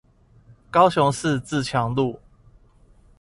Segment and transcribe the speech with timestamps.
[0.71, 2.19] 高雄市自強路